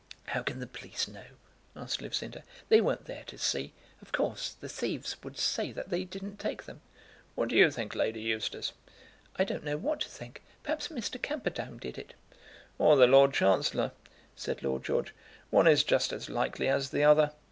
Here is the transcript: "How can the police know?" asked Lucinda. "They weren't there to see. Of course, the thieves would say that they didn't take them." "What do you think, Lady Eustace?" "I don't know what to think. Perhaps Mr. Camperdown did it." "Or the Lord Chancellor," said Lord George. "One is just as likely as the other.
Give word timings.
"How 0.29 0.41
can 0.41 0.59
the 0.59 0.65
police 0.65 1.07
know?" 1.07 1.27
asked 1.75 2.01
Lucinda. 2.01 2.43
"They 2.69 2.81
weren't 2.81 3.05
there 3.05 3.23
to 3.25 3.37
see. 3.37 3.71
Of 4.01 4.11
course, 4.11 4.53
the 4.59 4.67
thieves 4.67 5.15
would 5.21 5.37
say 5.37 5.71
that 5.71 5.89
they 5.89 6.05
didn't 6.05 6.37
take 6.39 6.63
them." 6.63 6.81
"What 7.35 7.49
do 7.49 7.55
you 7.55 7.69
think, 7.69 7.93
Lady 7.93 8.19
Eustace?" 8.21 8.73
"I 9.35 9.43
don't 9.43 9.63
know 9.63 9.77
what 9.77 9.99
to 9.99 10.09
think. 10.09 10.41
Perhaps 10.63 10.87
Mr. 10.87 11.21
Camperdown 11.21 11.77
did 11.77 11.99
it." 11.99 12.15
"Or 12.79 12.95
the 12.95 13.05
Lord 13.05 13.31
Chancellor," 13.35 13.91
said 14.35 14.63
Lord 14.63 14.83
George. 14.83 15.13
"One 15.51 15.67
is 15.67 15.83
just 15.83 16.11
as 16.11 16.31
likely 16.31 16.67
as 16.67 16.89
the 16.89 17.03
other. 17.03 17.33